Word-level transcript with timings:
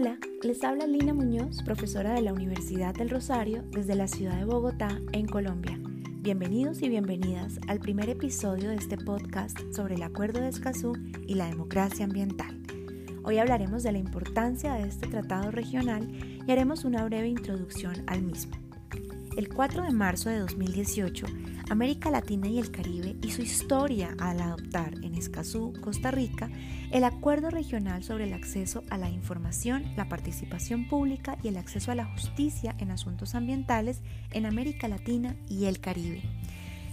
Hola, 0.00 0.16
les 0.44 0.62
habla 0.62 0.86
Lina 0.86 1.12
Muñoz, 1.12 1.60
profesora 1.64 2.12
de 2.14 2.22
la 2.22 2.32
Universidad 2.32 2.94
del 2.94 3.10
Rosario 3.10 3.64
desde 3.72 3.96
la 3.96 4.06
ciudad 4.06 4.36
de 4.36 4.44
Bogotá, 4.44 5.00
en 5.10 5.26
Colombia. 5.26 5.76
Bienvenidos 6.20 6.82
y 6.82 6.88
bienvenidas 6.88 7.58
al 7.66 7.80
primer 7.80 8.08
episodio 8.08 8.70
de 8.70 8.76
este 8.76 8.96
podcast 8.96 9.58
sobre 9.74 9.96
el 9.96 10.04
Acuerdo 10.04 10.40
de 10.40 10.50
Escazú 10.50 10.92
y 11.26 11.34
la 11.34 11.48
democracia 11.48 12.04
ambiental. 12.04 12.62
Hoy 13.24 13.38
hablaremos 13.38 13.82
de 13.82 13.90
la 13.90 13.98
importancia 13.98 14.74
de 14.74 14.86
este 14.86 15.08
tratado 15.08 15.50
regional 15.50 16.08
y 16.46 16.52
haremos 16.52 16.84
una 16.84 17.04
breve 17.04 17.26
introducción 17.26 18.04
al 18.06 18.22
mismo. 18.22 18.67
El 19.38 19.48
4 19.48 19.84
de 19.84 19.92
marzo 19.92 20.30
de 20.30 20.40
2018, 20.40 21.26
América 21.70 22.10
Latina 22.10 22.48
y 22.48 22.58
el 22.58 22.72
Caribe 22.72 23.14
hizo 23.22 23.40
historia 23.40 24.16
al 24.18 24.40
adoptar 24.40 24.94
en 25.04 25.14
Escazú, 25.14 25.74
Costa 25.80 26.10
Rica, 26.10 26.50
el 26.90 27.04
Acuerdo 27.04 27.48
Regional 27.48 28.02
sobre 28.02 28.24
el 28.24 28.32
Acceso 28.32 28.82
a 28.90 28.98
la 28.98 29.08
Información, 29.08 29.94
la 29.96 30.08
Participación 30.08 30.88
Pública 30.88 31.38
y 31.40 31.46
el 31.46 31.56
Acceso 31.56 31.92
a 31.92 31.94
la 31.94 32.06
Justicia 32.06 32.74
en 32.78 32.90
Asuntos 32.90 33.36
Ambientales 33.36 34.02
en 34.32 34.44
América 34.44 34.88
Latina 34.88 35.36
y 35.48 35.66
el 35.66 35.78
Caribe. 35.78 36.24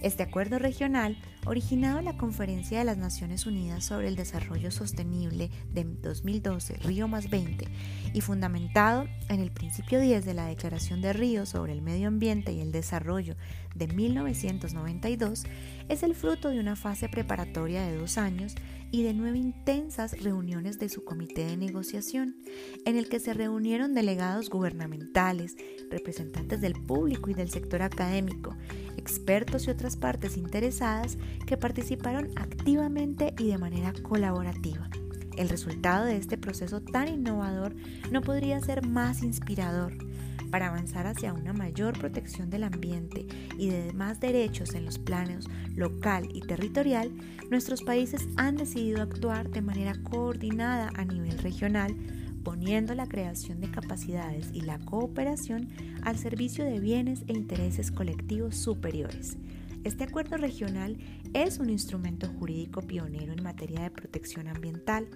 Este 0.00 0.22
acuerdo 0.22 0.58
regional, 0.58 1.18
originado 1.44 1.98
en 1.98 2.06
la 2.06 2.16
Conferencia 2.16 2.78
de 2.78 2.84
las 2.86 2.96
Naciones 2.96 3.44
Unidas 3.44 3.84
sobre 3.84 4.08
el 4.08 4.16
Desarrollo 4.16 4.70
Sostenible 4.70 5.50
de 5.74 5.84
2012, 5.84 6.76
Río 6.78 7.06
más 7.06 7.28
20, 7.28 7.66
y 8.14 8.20
fundamentado 8.22 9.06
en 9.28 9.40
el 9.40 9.50
principio 9.50 10.00
10 10.00 10.24
de 10.24 10.32
la 10.32 10.46
Declaración 10.46 11.02
de 11.02 11.12
Río 11.12 11.44
sobre 11.44 11.74
el 11.74 11.82
Medio 11.82 12.08
Ambiente 12.08 12.52
y 12.52 12.60
el 12.60 12.72
Desarrollo 12.72 13.36
de 13.74 13.88
1992, 13.88 15.44
es 15.90 16.02
el 16.02 16.14
fruto 16.14 16.48
de 16.48 16.60
una 16.60 16.76
fase 16.76 17.10
preparatoria 17.10 17.82
de 17.82 17.96
dos 17.96 18.16
años 18.16 18.54
y 18.90 19.02
de 19.02 19.14
nueve 19.14 19.38
intensas 19.38 20.20
reuniones 20.22 20.78
de 20.78 20.88
su 20.88 21.04
comité 21.04 21.46
de 21.46 21.56
negociación, 21.56 22.36
en 22.84 22.96
el 22.96 23.08
que 23.08 23.20
se 23.20 23.34
reunieron 23.34 23.94
delegados 23.94 24.50
gubernamentales, 24.50 25.56
representantes 25.90 26.60
del 26.60 26.74
público 26.74 27.30
y 27.30 27.34
del 27.34 27.50
sector 27.50 27.82
académico, 27.82 28.56
expertos 28.96 29.66
y 29.66 29.70
otras 29.70 29.96
partes 29.96 30.36
interesadas 30.36 31.18
que 31.46 31.56
participaron 31.56 32.30
activamente 32.36 33.34
y 33.38 33.48
de 33.48 33.58
manera 33.58 33.92
colaborativa. 34.02 34.90
El 35.36 35.48
resultado 35.48 36.04
de 36.04 36.16
este 36.16 36.36
proceso 36.36 36.82
tan 36.82 37.08
innovador 37.08 37.74
no 38.10 38.20
podría 38.20 38.60
ser 38.60 38.86
más 38.86 39.22
inspirador 39.22 40.09
para 40.50 40.68
avanzar 40.68 41.06
hacia 41.06 41.32
una 41.32 41.52
mayor 41.52 41.98
protección 41.98 42.50
del 42.50 42.64
ambiente 42.64 43.26
y 43.58 43.68
de 43.68 43.92
más 43.92 44.20
derechos 44.20 44.74
en 44.74 44.84
los 44.84 44.98
planos 44.98 45.46
local 45.74 46.28
y 46.32 46.40
territorial, 46.40 47.10
nuestros 47.50 47.82
países 47.82 48.28
han 48.36 48.56
decidido 48.56 49.02
actuar 49.02 49.50
de 49.50 49.62
manera 49.62 49.94
coordinada 50.02 50.90
a 50.94 51.04
nivel 51.04 51.38
regional, 51.38 51.96
poniendo 52.42 52.94
la 52.94 53.06
creación 53.06 53.60
de 53.60 53.70
capacidades 53.70 54.50
y 54.52 54.62
la 54.62 54.78
cooperación 54.78 55.68
al 56.02 56.18
servicio 56.18 56.64
de 56.64 56.80
bienes 56.80 57.22
e 57.28 57.32
intereses 57.32 57.90
colectivos 57.90 58.56
superiores. 58.56 59.36
Este 59.84 60.04
acuerdo 60.04 60.36
regional 60.36 60.98
es 61.32 61.58
un 61.58 61.70
instrumento 61.70 62.28
jurídico 62.38 62.82
pionero 62.82 63.32
en 63.32 63.42
materia 63.42 63.80
de 63.80 63.90
protección 63.90 64.48
ambiental, 64.48 65.08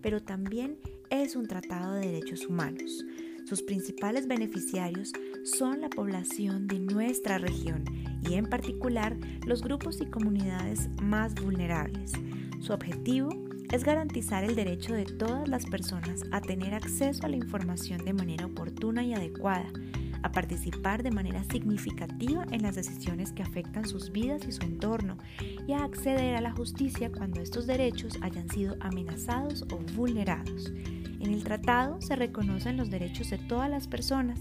pero 0.00 0.22
también 0.22 0.78
es 1.10 1.36
un 1.36 1.46
tratado 1.46 1.94
de 1.94 2.06
derechos 2.06 2.46
humanos. 2.46 3.04
Sus 3.46 3.62
principales 3.62 4.26
beneficiarios 4.26 5.12
son 5.44 5.80
la 5.80 5.88
población 5.88 6.66
de 6.66 6.80
nuestra 6.80 7.38
región 7.38 7.84
y 8.28 8.34
en 8.34 8.46
particular 8.46 9.16
los 9.46 9.62
grupos 9.62 10.00
y 10.00 10.06
comunidades 10.06 10.88
más 11.00 11.32
vulnerables. 11.36 12.10
Su 12.58 12.72
objetivo 12.72 13.28
es 13.70 13.84
garantizar 13.84 14.42
el 14.42 14.56
derecho 14.56 14.94
de 14.94 15.04
todas 15.04 15.48
las 15.48 15.64
personas 15.64 16.24
a 16.32 16.40
tener 16.40 16.74
acceso 16.74 17.24
a 17.24 17.28
la 17.28 17.36
información 17.36 18.04
de 18.04 18.14
manera 18.14 18.46
oportuna 18.46 19.04
y 19.04 19.14
adecuada, 19.14 19.70
a 20.26 20.32
participar 20.32 21.04
de 21.04 21.12
manera 21.12 21.44
significativa 21.44 22.44
en 22.50 22.62
las 22.62 22.74
decisiones 22.74 23.32
que 23.32 23.44
afectan 23.44 23.86
sus 23.86 24.10
vidas 24.10 24.42
y 24.46 24.50
su 24.50 24.62
entorno 24.62 25.18
y 25.68 25.72
a 25.72 25.84
acceder 25.84 26.34
a 26.34 26.40
la 26.40 26.50
justicia 26.50 27.12
cuando 27.12 27.40
estos 27.40 27.68
derechos 27.68 28.18
hayan 28.22 28.48
sido 28.48 28.76
amenazados 28.80 29.62
o 29.70 29.78
vulnerados. 29.94 30.72
En 31.20 31.32
el 31.32 31.44
tratado 31.44 32.00
se 32.00 32.16
reconocen 32.16 32.76
los 32.76 32.90
derechos 32.90 33.30
de 33.30 33.38
todas 33.38 33.70
las 33.70 33.86
personas, 33.86 34.40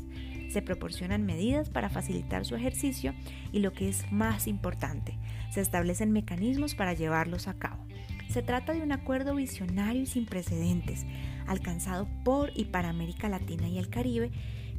se 0.49 0.63
proporcionan 0.63 1.23
medidas 1.23 1.69
para 1.69 1.89
facilitar 1.89 2.45
su 2.45 2.55
ejercicio 2.55 3.13
y 3.51 3.59
lo 3.59 3.71
que 3.71 3.87
es 3.87 4.11
más 4.11 4.47
importante, 4.47 5.19
se 5.51 5.61
establecen 5.61 6.11
mecanismos 6.11 6.73
para 6.73 6.93
llevarlos 6.93 7.47
a 7.47 7.53
cabo. 7.53 7.85
Se 8.29 8.41
trata 8.41 8.73
de 8.73 8.81
un 8.81 8.91
acuerdo 8.91 9.35
visionario 9.35 10.01
y 10.01 10.07
sin 10.07 10.25
precedentes, 10.25 11.05
alcanzado 11.45 12.07
por 12.23 12.51
y 12.55 12.65
para 12.65 12.89
América 12.89 13.29
Latina 13.29 13.67
y 13.67 13.77
el 13.77 13.89
Caribe, 13.89 14.31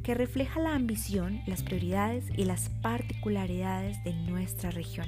que 0.07 0.13
refleja 0.13 0.61
la 0.61 0.73
ambición, 0.73 1.41
las 1.47 1.63
prioridades 1.63 2.23
y 2.37 2.45
las 2.45 2.69
particularidades 2.81 4.01
de 4.05 4.13
nuestra 4.13 4.71
región. 4.71 5.05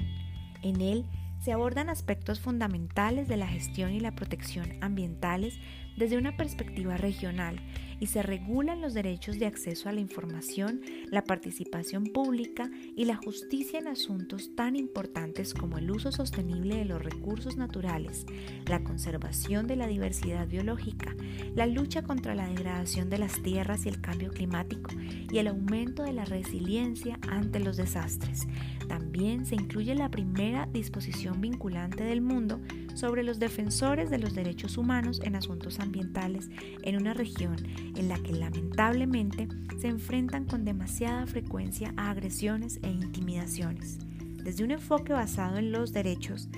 En 0.60 0.82
él 0.82 1.06
se 1.42 1.54
abordan 1.54 1.88
aspectos 1.88 2.38
fundamentales 2.38 3.26
de 3.26 3.38
la 3.38 3.46
gestión 3.46 3.94
y 3.94 4.00
la 4.00 4.14
protección 4.14 4.76
ambientales 4.82 5.58
desde 5.96 6.18
una 6.18 6.36
perspectiva 6.36 6.96
regional 6.96 7.60
y 8.00 8.06
se 8.06 8.22
regulan 8.22 8.80
los 8.80 8.94
derechos 8.94 9.38
de 9.38 9.46
acceso 9.46 9.88
a 9.88 9.92
la 9.92 10.00
información, 10.00 10.80
la 11.10 11.22
participación 11.22 12.04
pública 12.04 12.70
y 12.96 13.04
la 13.04 13.16
justicia 13.16 13.78
en 13.78 13.88
asuntos 13.88 14.54
tan 14.56 14.74
importantes 14.74 15.52
como 15.52 15.78
el 15.78 15.90
uso 15.90 16.10
sostenible 16.10 16.76
de 16.76 16.86
los 16.86 17.02
recursos 17.02 17.56
naturales, 17.56 18.24
la 18.66 18.82
conservación 18.82 19.66
de 19.66 19.76
la 19.76 19.86
diversidad 19.86 20.48
biológica, 20.48 21.14
la 21.54 21.66
lucha 21.66 22.02
contra 22.02 22.34
la 22.34 22.48
degradación 22.48 23.10
de 23.10 23.18
las 23.18 23.42
tierras 23.42 23.84
y 23.84 23.90
el 23.90 24.00
cambio 24.00 24.30
climático 24.30 24.90
y 25.30 25.38
el 25.38 25.48
aumento 25.48 26.02
de 26.02 26.14
la 26.14 26.24
resiliencia 26.24 27.18
ante 27.28 27.60
los 27.60 27.76
desastres. 27.76 28.48
También 28.88 29.44
se 29.44 29.56
incluye 29.56 29.94
la 29.94 30.10
primera 30.10 30.66
disposición 30.72 31.40
vinculante 31.40 32.02
del 32.02 32.22
mundo 32.22 32.60
sobre 32.94 33.22
los 33.22 33.38
defensores 33.38 34.10
de 34.10 34.18
los 34.18 34.34
derechos 34.34 34.76
humanos 34.76 35.20
en 35.24 35.36
asuntos 35.36 35.80
ambientales 35.80 36.50
en 36.82 36.96
una 36.96 37.14
región 37.14 37.56
en 37.96 38.08
la 38.08 38.18
que 38.18 38.32
lamentablemente 38.32 39.48
se 39.78 39.88
enfrentan 39.88 40.44
con 40.44 40.64
demasiada 40.64 41.26
frecuencia 41.26 41.92
a 41.96 42.10
agresiones 42.10 42.80
e 42.82 42.90
intimidaciones. 42.90 43.98
Desde 44.42 44.64
un 44.64 44.70
enfoque 44.70 45.12
basado 45.12 45.56
en 45.56 45.72
los 45.72 45.92
derechos, 45.92 46.48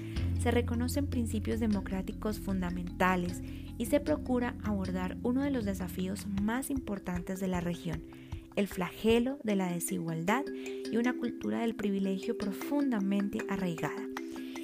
se 0.41 0.51
reconocen 0.51 1.07
principios 1.07 1.61
democráticos 1.61 2.41
fundamentales 2.41 3.43
y 3.79 3.87
se 3.87 4.01
procura 4.01 4.57
abordar 4.65 5.17
uno 5.23 5.43
de 5.43 5.51
los 5.51 5.65
desafíos 5.65 6.27
más 6.43 6.71
importantes 6.71 7.41
de 7.41 7.49
la 7.49 7.61
región, 7.61 8.03
el 8.57 8.67
flagelo 8.67 9.39
de 9.45 9.57
la 9.57 9.73
desigualdad 9.73 10.45
y 10.91 10.97
una 10.97 11.15
cultura 11.15 11.61
del 11.61 11.75
privilegio 11.75 12.37
profundamente 12.37 13.39
arraigada. 13.49 14.12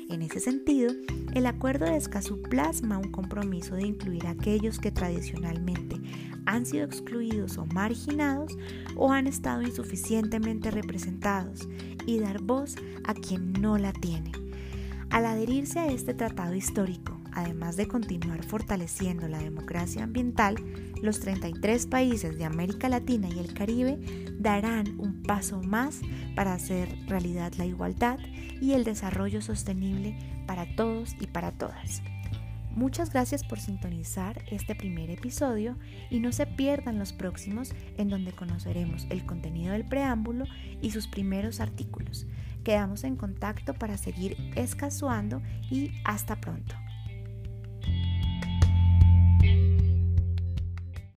En 0.08 0.22
ese 0.22 0.40
sentido, 0.40 0.90
el 1.34 1.44
Acuerdo 1.44 1.84
de 1.84 1.98
Escazú 1.98 2.40
plasma 2.40 2.96
un 2.96 3.10
compromiso 3.10 3.74
de 3.74 3.86
incluir 3.86 4.26
a 4.26 4.30
aquellos 4.30 4.78
que 4.78 4.90
tradicionalmente 4.90 6.00
han 6.46 6.64
sido 6.64 6.86
excluidos 6.86 7.58
o 7.58 7.66
marginados 7.66 8.56
o 8.96 9.12
han 9.12 9.26
estado 9.26 9.60
insuficientemente 9.60 10.70
representados 10.70 11.68
y 12.06 12.20
dar 12.20 12.40
voz 12.40 12.76
a 13.04 13.12
quien 13.12 13.52
no 13.52 13.76
la 13.76 13.92
tiene. 13.92 14.32
Al 15.10 15.26
adherirse 15.26 15.78
a 15.78 15.88
este 15.88 16.14
tratado 16.14 16.54
histórico, 16.54 17.17
además 17.38 17.76
de 17.76 17.86
continuar 17.86 18.44
fortaleciendo 18.44 19.28
la 19.28 19.38
democracia 19.38 20.02
ambiental, 20.02 20.56
los 21.02 21.20
33 21.20 21.86
países 21.86 22.36
de 22.36 22.44
América 22.44 22.88
Latina 22.88 23.28
y 23.28 23.38
el 23.38 23.54
Caribe 23.54 23.98
darán 24.38 24.98
un 24.98 25.22
paso 25.22 25.62
más 25.62 26.00
para 26.34 26.54
hacer 26.54 26.88
realidad 27.06 27.52
la 27.56 27.66
igualdad 27.66 28.18
y 28.60 28.72
el 28.72 28.82
desarrollo 28.84 29.40
sostenible 29.40 30.18
para 30.46 30.74
todos 30.74 31.14
y 31.20 31.26
para 31.28 31.52
todas. 31.52 32.02
Muchas 32.74 33.12
gracias 33.12 33.44
por 33.44 33.60
sintonizar 33.60 34.42
este 34.50 34.74
primer 34.74 35.10
episodio 35.10 35.76
y 36.10 36.20
no 36.20 36.32
se 36.32 36.46
pierdan 36.46 36.98
los 36.98 37.12
próximos 37.12 37.72
en 37.96 38.08
donde 38.08 38.32
conoceremos 38.32 39.06
el 39.10 39.24
contenido 39.26 39.72
del 39.72 39.84
preámbulo 39.84 40.44
y 40.80 40.90
sus 40.90 41.06
primeros 41.06 41.60
artículos. 41.60 42.26
Quedamos 42.64 43.04
en 43.04 43.16
contacto 43.16 43.74
para 43.74 43.96
seguir 43.96 44.36
escasuando 44.54 45.40
y 45.70 45.92
hasta 46.04 46.40
pronto. 46.40 46.74